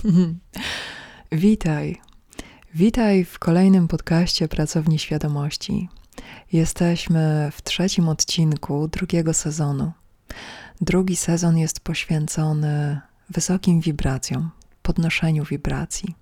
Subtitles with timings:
[1.32, 2.00] Witaj.
[2.74, 5.88] Witaj w kolejnym podcaście Pracowni Świadomości.
[6.52, 9.92] Jesteśmy w trzecim odcinku drugiego sezonu.
[10.80, 13.00] Drugi sezon jest poświęcony
[13.30, 14.50] wysokim wibracjom,
[14.82, 16.14] podnoszeniu wibracji.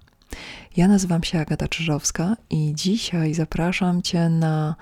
[0.77, 4.77] Ja nazywam się Agata Czyżowska i dzisiaj zapraszam Cię na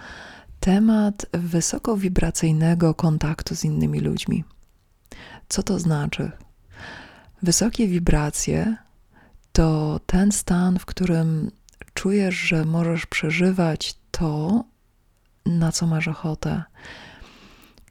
[0.61, 4.45] temat wysokowibracyjnego kontaktu z innymi ludźmi.
[5.49, 6.31] Co to znaczy?
[7.43, 8.77] Wysokie wibracje
[9.57, 11.51] to ten stan, w którym
[11.95, 14.65] czujesz, że możesz przeżywać to,
[15.47, 16.63] na co masz ochotę.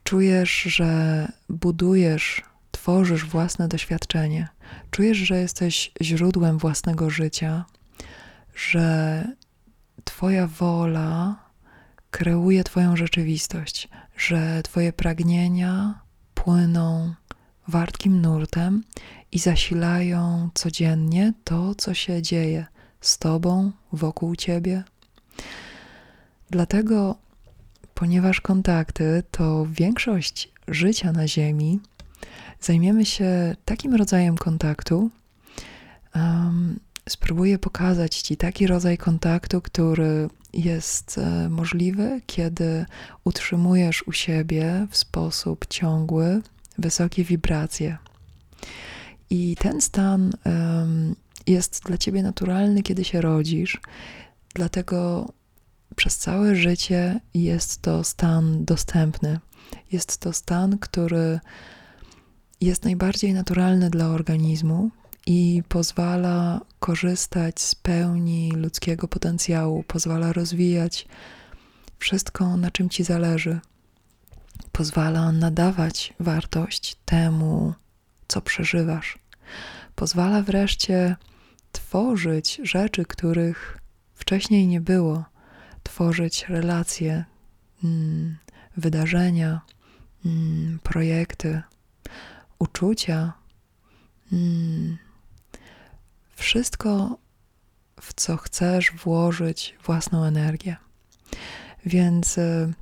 [0.04, 4.48] Czujesz, że budujesz, tworzysz własne doświadczenie.
[4.92, 7.66] Czujesz, że jesteś źródłem własnego życia,
[8.56, 9.24] że
[10.04, 11.36] Twoja wola
[12.12, 13.88] kreuje Twoją rzeczywistość,
[14.18, 16.00] że Twoje pragnienia
[16.34, 17.14] płyną
[17.68, 18.84] wartkim nurtem
[19.36, 22.66] i zasilają codziennie to, co się dzieje
[23.02, 24.84] z Tobą, wokół Ciebie.
[26.50, 27.16] Dlatego,
[27.94, 31.80] ponieważ kontakty to większość życia na Ziemi,
[32.62, 35.10] zajmiemy się takim rodzajem kontaktu.
[36.16, 42.86] Um, spróbuję pokazać Ci taki rodzaj kontaktu, który jest e, możliwy, kiedy
[43.24, 46.42] utrzymujesz u siebie w sposób ciągły
[46.78, 47.98] wysokie wibracje.
[49.30, 50.32] I ten stan
[51.48, 53.82] jest dla ciebie naturalny, kiedy się rodzisz,
[54.54, 55.30] dlatego
[55.96, 59.40] przez całe życie jest to stan dostępny.
[59.92, 61.40] Jest to stan, który
[62.62, 64.90] jest najbardziej naturalny dla organizmu
[65.26, 71.08] i pozwala korzystać z pełni ludzkiego potencjału, pozwala rozwijać
[72.00, 73.60] wszystko, na czym ci zależy
[74.72, 77.74] pozwala nadawać wartość temu,
[78.28, 79.20] co przeżywasz.
[79.96, 81.16] Pozwala wreszcie
[81.72, 83.78] tworzyć rzeczy, których
[84.14, 85.26] wcześniej nie było,
[85.84, 87.26] tworzyć relacje,
[87.84, 88.38] mm,
[88.78, 89.62] wydarzenia,
[90.26, 91.62] mm, projekty,
[92.60, 93.34] uczucia.
[94.34, 94.98] Mm,
[96.36, 97.18] wszystko,
[98.02, 100.76] w co chcesz włożyć własną energię.
[101.86, 102.74] Więc y,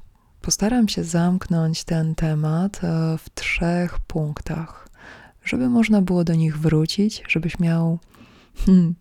[0.43, 4.82] Postaram się zamknąć ten temat e, w trzech punktach,
[5.45, 7.99] żeby można było do nich wrócić, żebyś miał
[8.65, 8.95] hmm,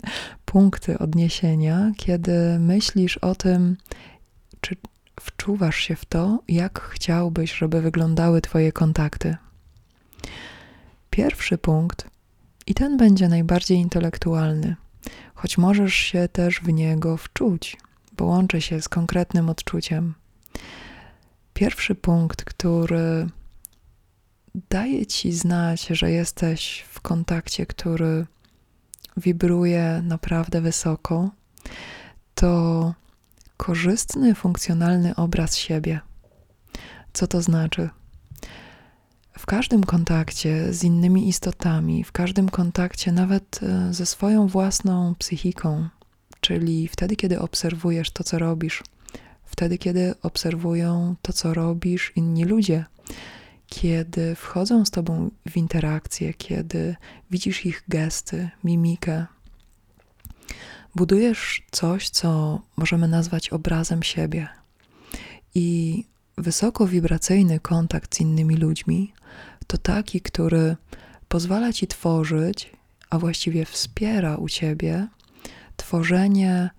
[0.44, 3.76] punkty odniesienia, kiedy myślisz o tym,
[4.60, 4.76] czy
[5.20, 9.36] wczuwasz się w to, jak chciałbyś, żeby wyglądały Twoje kontakty.
[11.10, 12.10] Pierwszy punkt,
[12.66, 14.76] i ten będzie najbardziej intelektualny,
[15.34, 17.76] choć możesz się też w niego wczuć,
[18.16, 20.14] bo łączy się z konkretnym odczuciem
[21.54, 23.26] pierwszy punkt, który
[24.54, 28.26] daje ci znać, że jesteś w kontakcie, który
[29.16, 31.30] wibruje naprawdę wysoko,
[32.34, 32.94] to
[33.56, 36.00] korzystny, funkcjonalny obraz siebie.
[37.12, 37.90] Co to znaczy?
[39.38, 45.88] W każdym kontakcie z innymi istotami, w każdym kontakcie nawet e, ze swoją własną psychiką,
[46.40, 48.82] czyli wtedy, kiedy obserwujesz to, co robisz,
[49.44, 52.84] wtedy, kiedy obserwują to, co robisz inni ludzie,
[53.72, 56.96] kiedy wchodzą z tobą w interakcję, kiedy
[57.30, 59.26] widzisz ich gesty, mimikę.
[60.94, 64.48] Budujesz coś, co możemy nazwać obrazem siebie.
[65.54, 66.04] I
[66.38, 69.12] wysokowibracyjny kontakt z innymi ludźmi
[69.66, 70.76] to taki, który
[71.28, 72.72] pozwala ci tworzyć,
[73.10, 75.08] a właściwie wspiera u ciebie
[75.76, 76.70] tworzenie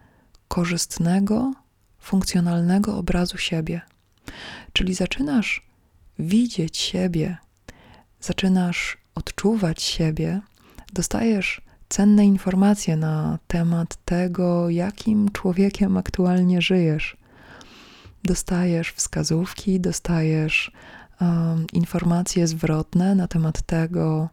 [0.47, 1.53] korzystnego,
[1.99, 3.81] funkcjonalnego obrazu siebie.
[4.73, 5.72] Czyli zaczynasz
[6.19, 7.37] widzieć siebie,
[8.19, 10.41] zaczynasz odczuwać siebie,
[10.93, 17.17] dostajesz cenne informacje na temat tego, jakim człowiekiem aktualnie żyjesz.
[18.23, 20.71] Dostajesz wskazówki, dostajesz
[21.21, 24.29] um, informacje zwrotne na temat tego,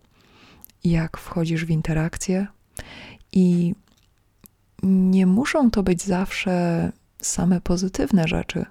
[0.85, 2.47] jak wchodzisz w interakcję,
[3.33, 3.75] i
[4.83, 6.93] nie muszą to być zawsze
[7.23, 8.67] same pozytywne rzeczy.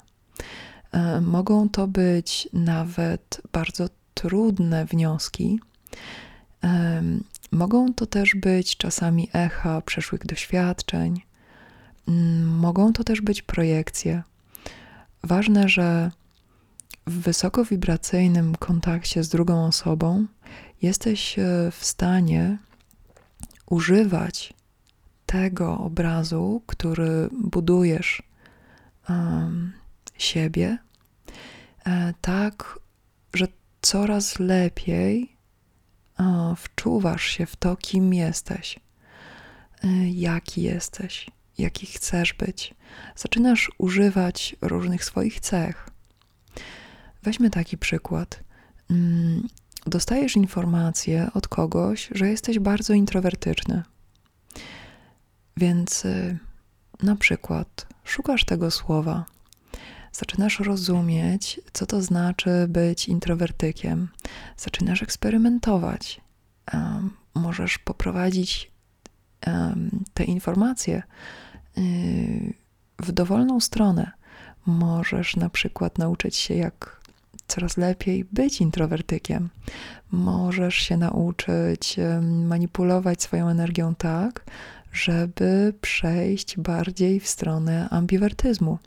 [0.92, 5.60] E, mogą to być nawet bardzo trudne wnioski.
[6.64, 7.04] E,
[7.52, 11.22] mogą to też być czasami echa przeszłych doświadczeń.
[12.08, 14.24] Mm, mogą to też być projekcje.
[15.24, 16.12] Ważne, że
[17.08, 20.26] w wysokowibracyjnym kontakcie z drugą osobą
[20.82, 22.58] jesteś e, w stanie
[23.70, 24.54] używać
[25.26, 28.24] tego obrazu, który budujesz
[30.22, 30.78] siebie,
[31.86, 32.80] e, tak,
[33.34, 33.48] że
[33.82, 35.36] coraz lepiej
[36.20, 38.80] e, wczuwasz się w to, kim jesteś.
[39.84, 41.28] y, jaki jesteś,
[41.58, 42.74] jaki chcesz być.
[43.16, 45.90] Zaczynasz używać różnych swoich cech.
[47.24, 48.44] Weźmy taki przykład.
[48.90, 49.48] Mm,
[49.86, 53.84] dostajesz informację od kogoś, że jesteś bardzo introwertyczny.
[55.58, 56.38] Więc y,
[57.04, 59.26] na przykład szukasz tego słowa,
[60.12, 64.08] zaczynasz rozumieć, co to znaczy być introwertykiem,
[64.58, 66.22] zaczynasz eksperymentować.
[67.34, 68.72] Możesz poprowadzić
[70.14, 71.04] te informacje
[71.78, 72.54] y,
[73.00, 74.12] w dowolną stronę.
[74.66, 77.02] Możesz na przykład nauczyć się, jak
[77.48, 79.50] coraz lepiej być introwertykiem.
[80.12, 84.46] Możesz się nauczyć manipulować swoją energią tak,
[84.94, 88.78] żeby przejść bardziej w stronę ambiwertyzmu.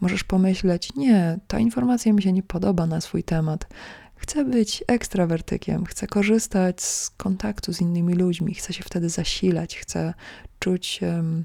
[0.00, 3.68] Możesz pomyśleć: Nie, ta informacja mi się nie podoba na swój temat.
[4.16, 10.14] Chcę być ekstrawertykiem, chcę korzystać z kontaktu z innymi ludźmi, chcę się wtedy zasilać, chcę
[10.58, 11.44] czuć um,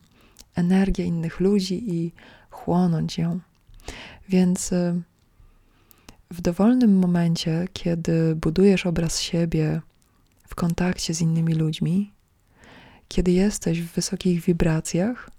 [0.55, 2.13] energię innych ludzi i
[2.49, 3.39] chłonąć ją.
[4.29, 5.03] Więc um,
[6.31, 9.81] w dowolnym momencie, kiedy budujesz obraz siebie
[10.47, 12.13] w kontakcie z innymi ludźmi,
[13.07, 15.29] kiedy jesteś w wysokich wibracjach,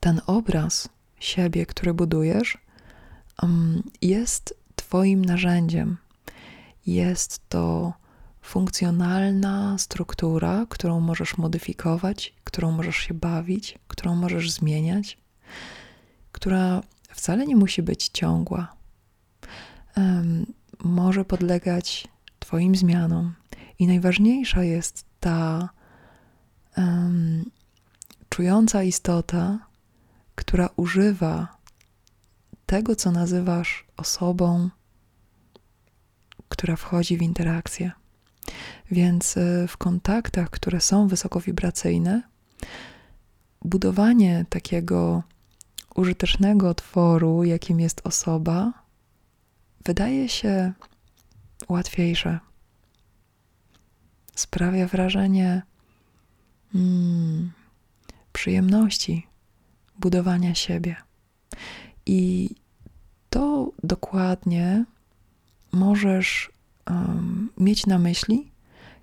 [0.00, 0.88] ten obraz
[1.24, 2.58] siebie, który budujesz,
[4.02, 5.96] jest Twoim narzędziem.
[6.86, 7.92] Jest to
[8.42, 15.18] funkcjonalna struktura, którą możesz modyfikować, którą możesz się bawić, którą możesz zmieniać,
[16.32, 18.76] która wcale nie musi być ciągła.
[20.84, 22.08] Może podlegać
[22.38, 23.34] Twoim zmianom.
[23.78, 25.68] I najważniejsza jest ta
[26.76, 27.44] um,
[28.28, 29.58] czująca istota,
[30.42, 31.56] która używa
[32.66, 34.70] tego, co nazywasz osobą,
[36.48, 37.92] która wchodzi w interakcję.
[38.90, 42.22] Więc y, w kontaktach, które są wysokowibracyjne,
[43.64, 45.22] budowanie takiego
[45.94, 48.72] użytecznego tworu, jakim jest osoba,
[49.84, 50.72] wydaje się
[51.68, 52.40] łatwiejsze.
[54.34, 55.62] Sprawia wrażenie
[56.74, 57.52] mm,
[58.32, 59.31] przyjemności
[59.98, 60.96] budowania siebie.
[62.06, 62.50] I
[63.30, 64.84] to dokładnie
[65.72, 66.50] możesz
[66.90, 68.52] um, mieć na myśli,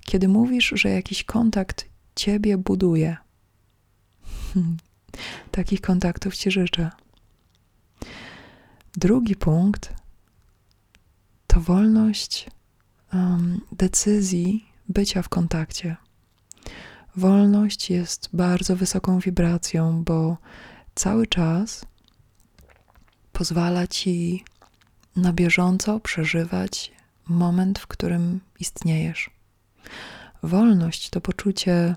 [0.05, 3.17] kiedy mówisz, że jakiś kontakt ciebie buduje.
[5.51, 6.91] Takich kontaktów ci życzę.
[8.95, 9.93] Drugi punkt
[11.47, 12.49] to wolność
[13.13, 15.95] um, decyzji bycia w kontakcie.
[17.15, 20.37] Wolność jest bardzo wysoką wibracją, bo
[20.99, 21.85] cały czas
[23.31, 24.43] pozwala ci
[25.15, 26.91] na bieżąco przeżywać
[27.27, 29.29] moment, w którym istniejesz.
[30.43, 31.95] Wolność to poczucie,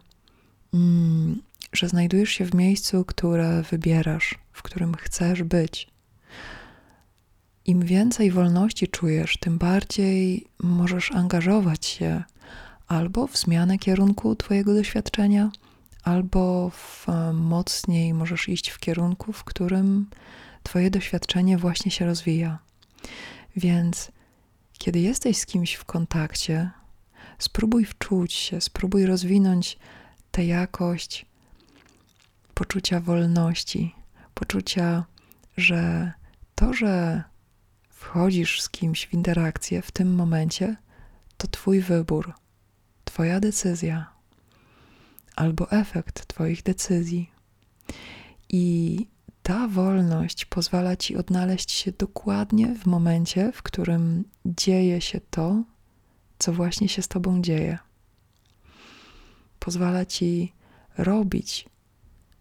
[0.74, 5.88] mm, że znajdujesz się w miejscu, które wybierasz, w którym chcesz być.
[7.64, 12.22] Im więcej wolności czujesz, tym bardziej możesz angażować się
[12.86, 15.50] albo w zmianę kierunku Twojego doświadczenia,
[16.02, 20.06] albo w, e, mocniej możesz iść w kierunku, w którym
[20.62, 22.58] Twoje doświadczenie właśnie się rozwija.
[23.56, 24.12] Więc
[24.78, 26.70] kiedy jesteś z kimś w kontakcie,
[27.38, 29.78] spróbuj wczuć się, spróbuj rozwinąć
[30.30, 31.26] tę jakość
[32.54, 33.94] poczucia wolności,
[34.34, 35.04] poczucia,
[35.56, 36.12] że
[36.54, 37.22] to, że
[37.88, 40.76] wchodzisz z kimś w interakcję w tym momencie,
[41.36, 42.32] to Twój wybór,
[43.04, 44.11] Twoja decyzja
[45.36, 47.30] albo efekt Twoich decyzji.
[48.48, 49.06] I
[49.42, 55.64] ta wolność pozwala Ci odnaleźć się dokładnie w momencie, w którym dzieje się to,
[56.38, 57.78] co właśnie się z Tobą dzieje.
[59.58, 60.52] Pozwala Ci
[60.98, 61.68] robić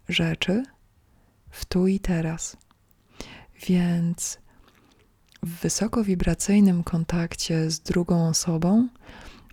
[0.09, 0.63] rzeczy
[1.49, 2.57] w tu i teraz.
[3.67, 4.39] Więc
[5.43, 8.87] w wysokowibracyjnym kontakcie z drugą osobą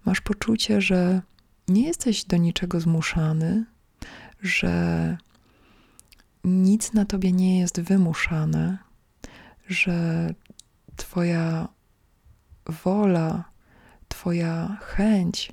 [0.05, 1.23] masz poczucie, że
[1.69, 3.65] nie jesteś do niczego zmuszany,
[4.43, 5.17] że
[6.45, 8.79] nic na tobie nie jest wymuszane,
[9.69, 10.29] że
[10.97, 11.69] Twoja
[12.67, 13.45] wola,
[14.09, 15.53] Twoja chęć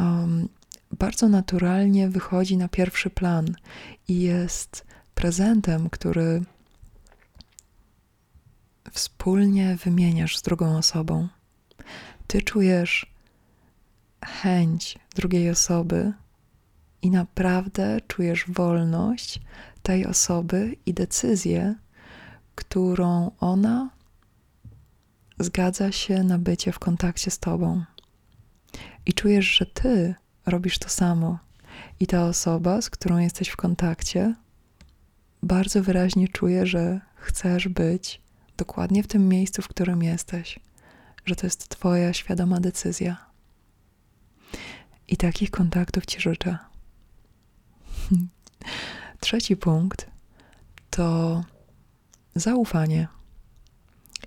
[0.00, 0.48] um,
[0.92, 3.46] bardzo naturalnie wychodzi na pierwszy plan
[4.08, 6.42] i jest prezentem, który
[8.92, 11.28] wspólnie wymieniasz z drugą osobą.
[12.26, 13.12] Ty czujesz
[14.24, 16.12] chęć drugiej osoby
[17.02, 19.40] i naprawdę czujesz wolność
[19.82, 21.74] tej osoby i decyzję,
[22.54, 23.90] którą ona
[25.38, 27.84] zgadza się na bycie w kontakcie z tobą.
[29.06, 30.14] I czujesz, że ty
[30.46, 31.38] robisz to samo.
[32.00, 34.34] I ta osoba, z którą jesteś w kontakcie,
[35.42, 38.20] bardzo wyraźnie czuje, że chcesz być
[38.56, 40.58] dokładnie w tym miejscu, w którym jesteś,
[41.26, 43.26] że to jest Twoja świadoma decyzja.
[45.08, 46.58] I takich kontaktów Ci życzę.
[49.20, 50.10] Trzeci punkt
[50.90, 51.44] to
[52.34, 53.08] zaufanie.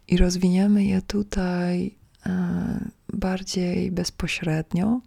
[0.07, 1.95] I rozwiniemy je tutaj
[2.25, 5.01] e, bardziej bezpośrednio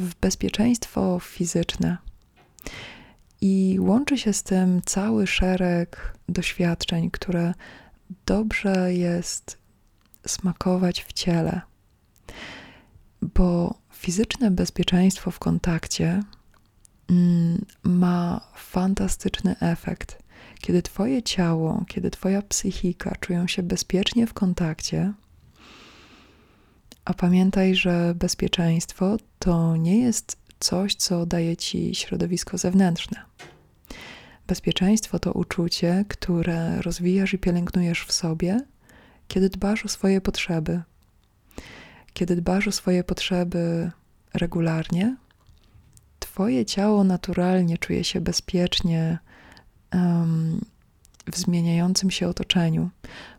[0.00, 1.96] w bezpieczeństwo fizyczne.
[3.40, 7.54] I łączy się z tym cały szereg doświadczeń, które
[8.26, 9.58] dobrze jest
[10.26, 11.60] smakować w ciele,
[13.22, 16.22] bo fizyczne bezpieczeństwo w kontakcie
[17.10, 20.18] mm, ma fantastyczny efekt.
[20.60, 25.12] Kiedy Twoje ciało, kiedy Twoja psychika czują się bezpiecznie w kontakcie,
[27.04, 33.22] a pamiętaj, że bezpieczeństwo to nie jest coś, co daje ci środowisko zewnętrzne.
[34.46, 38.60] Bezpieczeństwo to uczucie, które rozwijasz i pielęgnujesz w sobie,
[39.28, 40.82] kiedy dbasz o swoje potrzeby.
[42.16, 43.90] Kiedy dbasz o swoje potrzeby
[44.34, 45.16] regularnie,
[46.18, 49.18] Twoje ciało naturalnie czuje się bezpiecznie
[49.94, 50.60] um,
[51.32, 52.90] w zmieniającym się otoczeniu,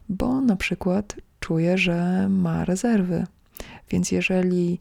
[0.09, 3.27] bo na przykład czuje, że ma rezerwy.
[3.89, 4.79] Więc jeżeli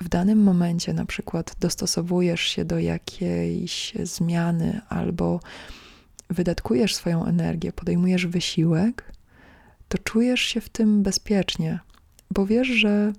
[0.00, 5.40] w danym momencie na przykład dostosowujesz się do jakiejś zmiany albo
[6.30, 9.12] wydatkujesz swoją energię, podejmujesz wysiłek,
[9.88, 11.80] to czujesz się w tym bezpiecznie,
[12.34, 13.12] bo wiesz, że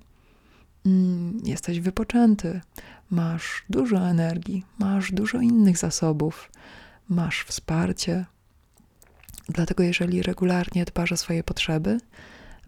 [0.86, 2.62] mm, jesteś wypoczęty,
[3.10, 6.51] masz dużo energii, masz dużo innych zasobów,
[7.10, 8.25] masz wsparcie.
[9.50, 11.98] Dlatego, jeżeli regularnie dbasz o swoje potrzeby,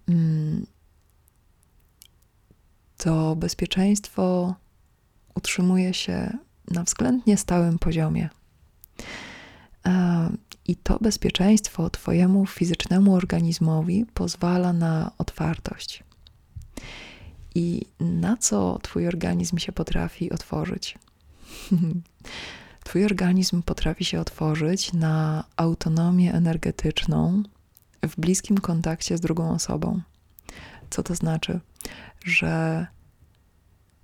[0.09, 0.65] mm,
[2.97, 4.55] to bezpieczeństwo
[5.35, 6.37] utrzymuje się
[6.71, 8.29] na względnie stałym poziomie.
[9.85, 10.29] E,
[10.67, 16.06] I to bezpieczeństwo Twojemu fizycznemu organizmowi pozwala na otwartość.
[17.57, 20.97] I na co Twój organizm się potrafi otworzyć?
[22.83, 27.43] Twój organizm potrafi się otworzyć na autonomię energetyczną
[28.03, 30.01] w bliskim kontakcie z drugą osobą.
[30.89, 31.59] Co to znaczy?
[32.25, 32.87] Że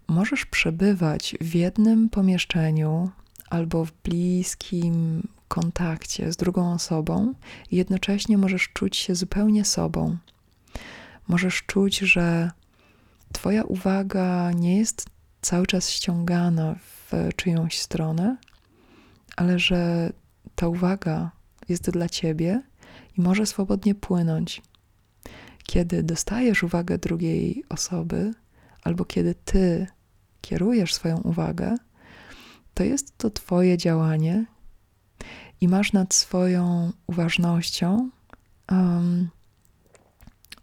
[0.07, 3.09] możesz przebywać w jednym pomieszczeniu
[3.49, 7.33] albo w bliskim kontakcie z drugą osobą
[7.71, 10.17] i jednocześnie możesz czuć się zupełnie sobą.
[11.27, 12.51] Możesz czuć, że
[13.33, 15.05] Twoja uwaga nie jest
[15.41, 18.37] cały czas ściągana w czyjąś stronę,
[19.35, 20.11] ale że
[20.55, 21.31] ta uwaga
[21.69, 22.61] jest dla Ciebie
[23.17, 24.61] i może swobodnie płynąć.
[25.63, 28.33] Kiedy dostajesz uwagę drugiej osoby,
[28.83, 29.87] albo kiedy Ty
[30.41, 31.75] kierujesz swoją uwagę,
[32.73, 34.45] to jest to Twoje działanie
[35.61, 38.09] i masz nad swoją uważnością
[38.71, 39.29] um,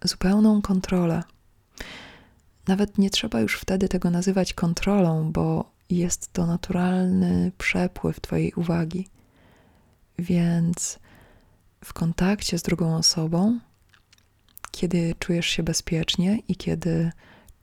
[0.04, 1.22] zupełną kontrolę.
[2.70, 9.08] Nawet nie trzeba już wtedy tego nazywać kontrolą, bo jest to naturalny przepływ Twojej uwagi.
[10.18, 10.98] Więc
[11.84, 13.60] w kontakcie z drugą osobą,
[14.70, 17.12] kiedy czujesz się bezpiecznie i kiedy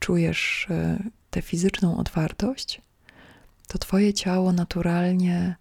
[0.00, 2.82] czujesz e, tę fizyczną otwartość,
[3.68, 5.56] to Twoje ciało naturalnie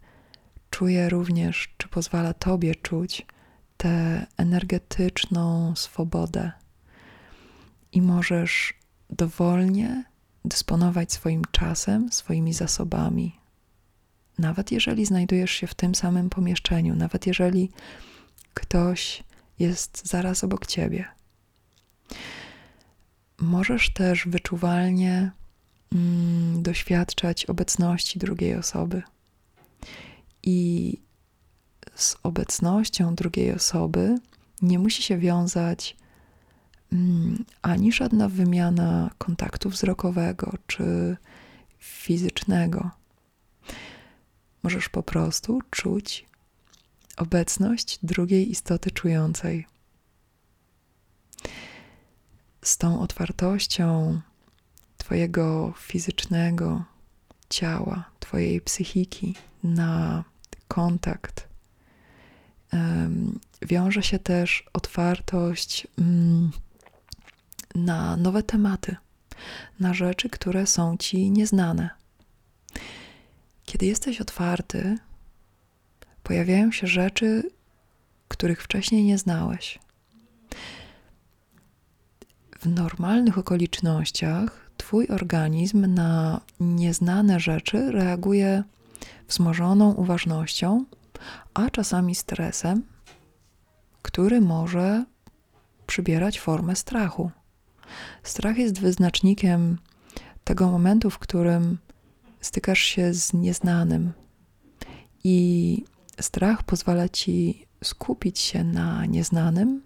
[0.70, 3.26] czuje również, czy pozwala Tobie czuć
[3.78, 6.52] tę energetyczną swobodę
[7.92, 8.78] i możesz
[9.18, 10.04] dowolnie
[10.46, 13.40] dysponować swoim czasem, swoimi zasobami.
[14.38, 17.72] Nawet jeżeli znajdujesz się w tym samym pomieszczeniu, nawet jeżeli
[18.54, 19.24] ktoś
[19.60, 21.06] jest zaraz obok ciebie.
[23.40, 25.32] Możesz też wyczuwalnie
[25.92, 29.04] mm, doświadczać obecności drugiej osoby.
[30.44, 30.98] I
[31.96, 34.16] z obecnością drugiej osoby
[34.62, 35.98] nie musi się wiązać
[37.62, 41.18] ani żadna wymiana kontaktu wzrokowego czy
[41.80, 42.92] fizycznego.
[44.64, 46.26] Możesz po prostu czuć
[47.18, 49.68] obecność drugiej istoty czującej.
[52.62, 54.22] Z tą otwartością
[54.98, 56.84] Twojego fizycznego
[57.50, 60.24] ciała, Twojej psychiki na
[60.68, 61.48] kontakt.
[63.62, 66.52] Wiąże się też otwartość mm,
[67.76, 68.96] na nowe tematy,
[69.80, 71.90] na rzeczy, które są Ci nieznane.
[73.66, 74.98] Kiedy jesteś otwarty,
[76.24, 77.52] pojawiają się rzeczy,
[78.28, 79.80] których wcześniej nie znałeś.
[82.60, 88.64] W normalnych okolicznościach Twój organizm na nieznane rzeczy reaguje
[89.28, 90.86] wzmożoną uważnością,
[91.54, 92.84] a czasami stresem,
[94.02, 95.06] który może
[95.88, 97.32] przybierać formę strachu.
[98.24, 99.78] Strach jest wyznacznikiem
[100.44, 101.78] tego momentu, w którym
[102.42, 104.14] stykasz się z nieznanym,
[105.24, 105.84] i
[106.22, 109.82] strach pozwala ci skupić się na nieznanym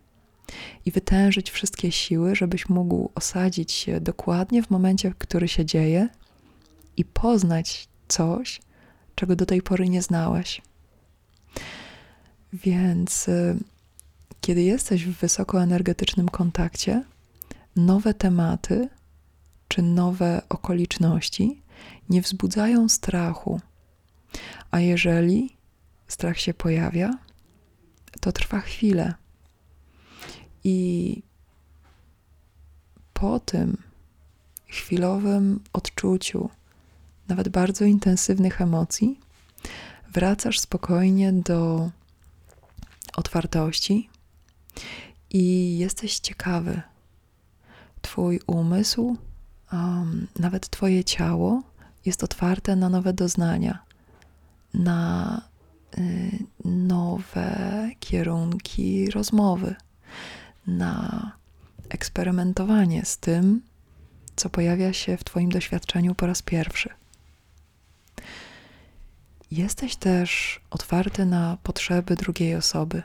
[0.86, 6.10] i wytężyć wszystkie siły, żebyś mógł osadzić się dokładnie w momencie, który się dzieje
[6.98, 8.62] i poznać coś,
[9.16, 10.62] czego do tej pory nie znałeś.
[12.54, 13.58] Więc y,
[14.42, 17.04] kiedy jesteś w wysokoenergetycznym kontakcie,
[17.76, 18.90] nowe tematy
[19.68, 21.62] czy nowe okoliczności
[22.10, 23.62] nie wzbudzają strachu.
[24.72, 25.58] A jeżeli
[26.08, 27.18] strach się pojawia,
[28.22, 29.14] to trwa chwilę.
[30.64, 31.24] I
[33.14, 33.78] po tym
[34.68, 36.50] chwilowym odczuciu,
[37.28, 39.20] nawet bardzo intensywnych emocji,
[40.14, 41.92] wracasz spokojnie do
[43.16, 44.10] otwartości
[45.30, 46.82] i jesteś ciekawy.
[48.02, 49.18] Twój umysł,
[49.74, 51.64] um, nawet Twoje ciało
[52.06, 53.80] jest otwarte na nowe doznania,
[54.74, 55.42] na
[55.98, 59.76] y, nowe kierunki rozmowy,
[60.68, 61.32] na
[61.90, 63.62] eksperymentowanie z tym,
[64.36, 66.90] co pojawia się w Twoim doświadczeniu po raz pierwszy.
[69.52, 73.04] Jesteś też otwarty na potrzeby drugiej osoby.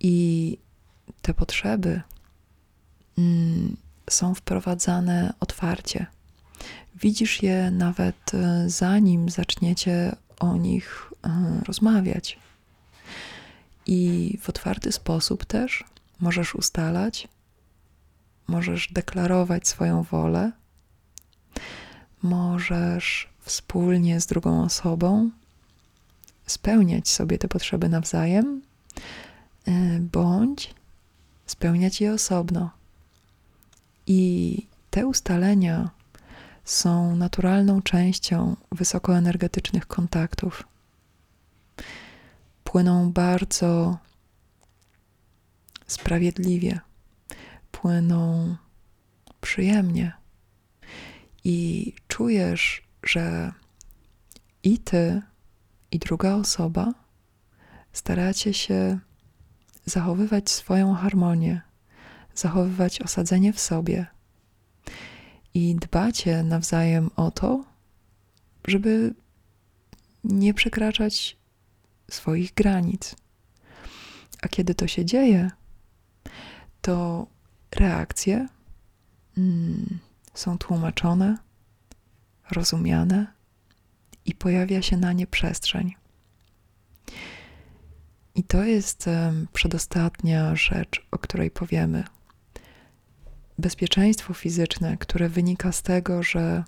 [0.00, 0.58] I
[1.22, 2.02] te potrzeby
[4.10, 6.06] są wprowadzane otwarcie.
[7.00, 12.38] Widzisz je nawet e, zanim zaczniecie o nich e, rozmawiać.
[13.86, 15.84] I w otwarty sposób też
[16.20, 17.28] możesz ustalać,
[18.48, 20.52] możesz deklarować swoją wolę,
[22.22, 25.30] możesz wspólnie z drugą osobą
[26.46, 28.62] spełniać sobie te potrzeby nawzajem,
[29.66, 30.74] e, bądź
[31.46, 32.77] spełniać je osobno.
[34.10, 35.90] I te ustalenia
[36.64, 40.68] są naturalną częścią wysokoenergetycznych kontaktów.
[42.64, 43.98] Płyną bardzo
[45.86, 46.80] sprawiedliwie,
[47.70, 48.56] płyną
[49.40, 50.12] przyjemnie
[51.44, 53.52] i czujesz, że
[54.62, 55.22] i ty,
[55.90, 56.94] i druga osoba
[57.92, 58.98] staracie się
[59.84, 61.67] zachowywać swoją harmonię,
[62.38, 64.06] zachowywać osadzenie w sobie
[65.54, 67.64] i dbacie nawzajem o to,
[68.66, 69.14] żeby
[70.24, 71.36] nie przekraczać
[72.10, 73.16] swoich granic.
[74.42, 75.50] A kiedy to się dzieje,
[76.80, 77.26] to
[77.76, 78.48] reakcje
[79.38, 79.98] mm,
[80.34, 81.38] są tłumaczone,
[82.50, 83.26] rozumiane
[84.24, 85.94] i pojawia się na nie przestrzeń.
[88.34, 89.10] I to jest
[89.52, 92.04] przedostatnia rzecz, o której powiemy
[93.58, 96.64] bezpieczeństwo fizyczne, które wynika z tego, że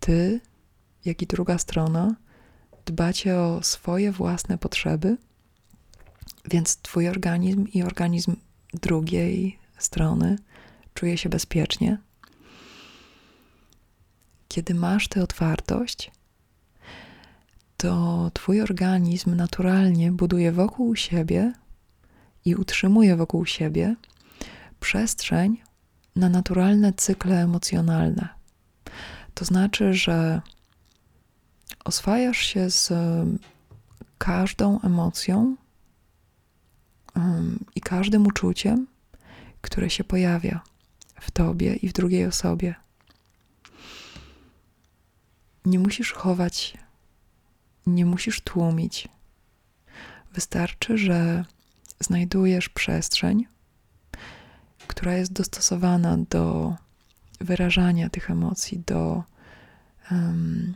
[0.00, 0.40] ty,
[1.04, 2.14] jak i druga strona,
[2.86, 5.16] dbacie o swoje własne potrzeby,
[6.50, 8.36] więc twój organizm i organizm
[8.74, 10.38] drugiej strony
[10.94, 11.98] czuje się bezpiecznie.
[14.48, 16.10] Kiedy masz tę otwartość,
[17.76, 21.52] to twój organizm naturalnie buduje wokół siebie
[22.44, 23.96] i utrzymuje wokół siebie
[24.84, 25.62] przestrzeń
[26.16, 28.28] na naturalne cykle emocjonalne.
[29.34, 30.42] To znaczy, że
[31.84, 32.92] oswajasz się z
[34.18, 35.56] każdą emocją
[37.74, 38.86] i każdym uczuciem,
[39.60, 40.60] które się pojawia
[41.20, 42.74] w tobie i w drugiej osobie.
[45.64, 46.78] Nie musisz chować,
[47.86, 49.08] nie musisz tłumić.
[50.32, 51.44] Wystarczy, że
[52.00, 53.46] znajdujesz przestrzeń,
[54.86, 56.74] która jest dostosowana do
[57.40, 59.22] wyrażania tych emocji, do
[60.10, 60.74] um,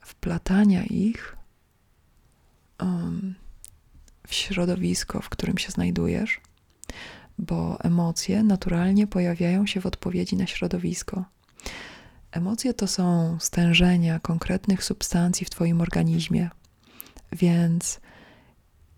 [0.00, 1.36] wplatania ich
[2.80, 3.34] um,
[4.26, 6.40] w środowisko, w którym się znajdujesz,
[7.38, 11.24] bo emocje naturalnie pojawiają się w odpowiedzi na środowisko.
[12.32, 16.50] Emocje to są stężenia konkretnych substancji w Twoim organizmie,
[17.32, 18.00] więc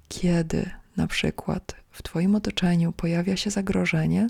[0.08, 4.26] kiedy na przykład w Twoim otoczeniu pojawia się zagrożenie,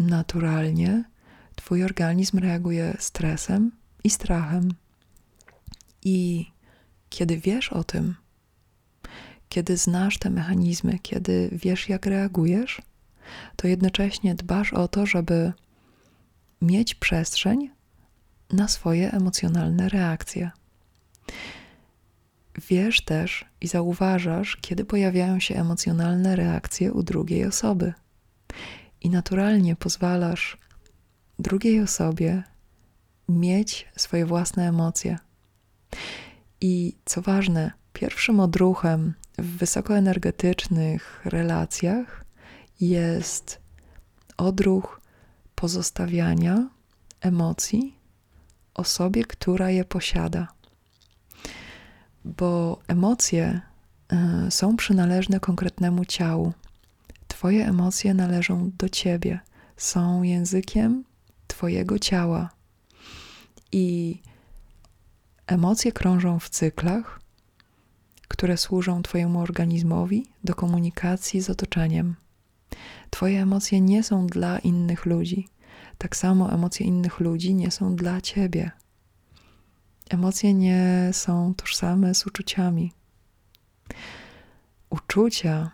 [0.00, 1.04] naturalnie
[1.56, 3.70] Twój organizm reaguje stresem
[4.04, 4.74] i strachem.
[6.04, 6.46] I
[7.08, 8.14] kiedy wiesz o tym,
[9.48, 12.82] kiedy znasz te mechanizmy, kiedy wiesz, jak reagujesz,
[13.56, 15.52] to jednocześnie dbasz o to, żeby
[16.62, 17.70] mieć przestrzeń
[18.50, 20.50] na swoje emocjonalne reakcje.
[22.58, 27.92] Wiesz też i zauważasz, kiedy pojawiają się emocjonalne reakcje u drugiej osoby.
[29.00, 30.58] I naturalnie pozwalasz
[31.38, 32.42] drugiej osobie
[33.28, 35.18] mieć swoje własne emocje.
[36.60, 42.24] I co ważne, pierwszym odruchem w wysokoenergetycznych relacjach
[42.80, 43.60] jest
[44.36, 45.00] odruch
[45.54, 46.68] pozostawiania
[47.20, 47.94] emocji
[48.74, 50.57] osobie, która je posiada.
[52.36, 53.60] Bo emocje
[54.46, 56.52] y, są przynależne konkretnemu ciału.
[57.28, 59.40] Twoje emocje należą do ciebie,
[59.76, 61.04] są językiem
[61.46, 62.50] Twojego ciała.
[63.72, 64.18] I
[65.46, 67.20] emocje krążą w cyklach,
[68.28, 72.14] które służą Twojemu organizmowi do komunikacji z otoczeniem.
[73.10, 75.48] Twoje emocje nie są dla innych ludzi.
[75.98, 78.70] Tak samo emocje innych ludzi nie są dla Ciebie.
[80.10, 82.92] Emocje nie są tożsame z uczuciami.
[84.90, 85.70] Uczucia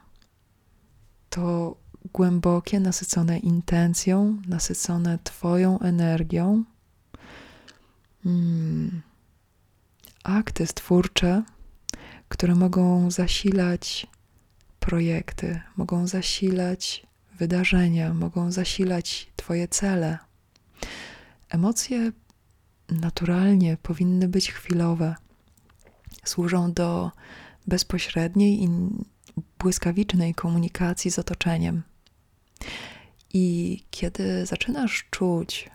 [1.31, 1.77] to
[2.13, 6.65] głębokie, nasycone intencją, nasycone Twoją energią.
[8.23, 9.03] Hmm.
[10.25, 11.43] Akty stwórcze,
[12.29, 14.07] które mogą zasilać
[14.81, 17.07] projekty, mogą zasilać
[17.39, 20.19] wydarzenia, mogą zasilać Twoje cele.
[21.49, 22.13] Emocje
[22.95, 25.15] naturalnie powinny być chwilowe.
[26.25, 27.11] Służą do
[27.67, 28.69] bezpośredniej i
[29.59, 31.83] błyskawicznej komunikacji z otoczeniem.
[33.33, 35.71] I kiedy zaczynasz czuć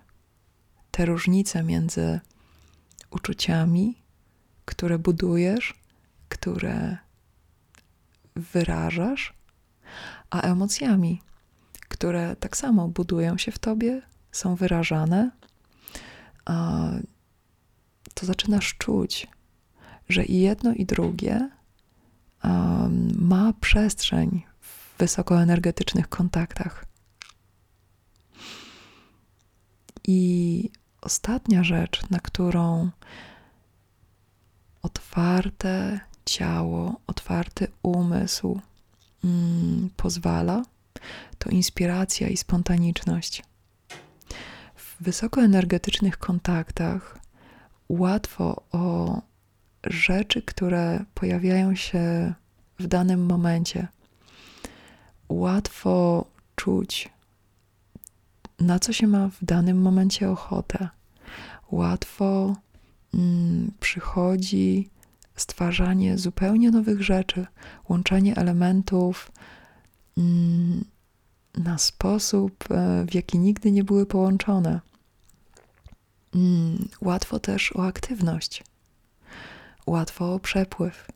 [0.92, 2.20] te różnice między
[3.12, 4.02] uczuciami,
[4.66, 5.80] które budujesz,
[6.30, 6.98] które
[8.36, 9.34] wyrażasz,
[10.30, 11.22] a emocjami,
[11.90, 14.02] które tak samo budują się w tobie,
[14.32, 15.32] są wyrażane,
[18.20, 19.28] to zaczynasz czuć,
[20.10, 21.50] że i jedno, i drugie
[23.16, 26.86] ma przestrzeń w wysokoenergetycznych kontaktach.
[30.08, 30.70] I
[31.02, 32.90] ostatnia rzecz, na którą
[34.82, 38.60] otwarte ciało, otwarty umysł
[39.24, 40.64] mm, pozwala,
[41.38, 43.44] to inspiracja i spontaniczność.
[44.76, 47.19] W wysokoenergetycznych kontaktach
[47.90, 49.22] łatwo o
[49.86, 52.34] rzeczy, które pojawiają się
[52.80, 53.88] w danym momencie.
[55.30, 56.26] Łatwo
[56.56, 57.10] czuć,
[58.60, 60.90] na co się ma w danym momencie ochotę.
[61.72, 62.56] Łatwo
[63.14, 64.90] mm, przychodzi
[65.36, 67.46] stwarzanie zupełnie nowych rzeczy,
[67.90, 69.32] łączenie elementów
[70.18, 70.86] mm,
[71.58, 74.80] na sposób, e, w jaki nigdy nie były połączone.
[76.36, 78.64] Mm, łatwo też o aktywność,
[79.86, 81.08] łatwo o przepływ.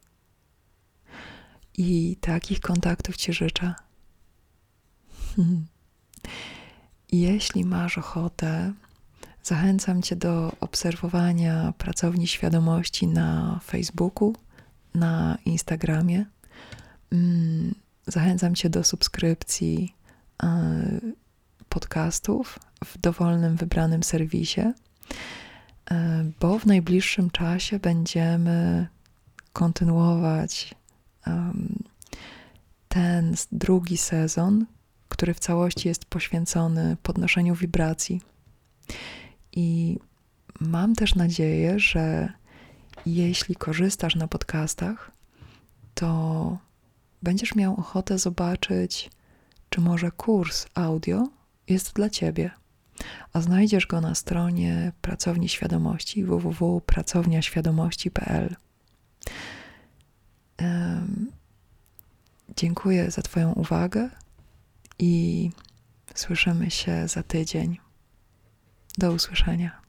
[1.78, 3.73] I takich kontaktów Ci życzę.
[7.12, 8.73] Jeśli masz ochotę,
[9.43, 14.36] zachęcam Cię do obserwowania pracowni świadomości na Facebooku,
[14.95, 16.26] na Instagramie.
[17.12, 17.76] Mm,
[18.08, 19.95] zachęcam Cię do subskrypcji
[20.43, 20.99] e,
[21.69, 24.62] podcastów w dowolnym wybranym serwisie,
[26.39, 28.88] bo w najbliższym czasie będziemy
[29.54, 30.76] kontynuować
[32.88, 34.65] ten drugi sezon,
[35.10, 38.21] który w całości jest poświęcony podnoszeniu wibracji.
[39.52, 39.99] I
[40.60, 42.34] mam też nadzieję, że
[43.06, 45.12] jeśli korzystasz na podcastach,
[45.93, 46.58] to
[47.23, 49.10] będziesz miał ochotę zobaczyć,
[49.69, 51.28] czy może kurs audio
[51.67, 52.52] jest dla Ciebie.
[53.34, 58.56] A znajdziesz go na stronie Pracowni Świadomości www.pracowniaświadomości.pl.
[62.56, 64.10] Dziękuję za Twoją uwagę
[65.00, 65.50] i
[66.16, 67.78] słyszymy się za tydzień.
[68.98, 69.83] Do usłyszenia.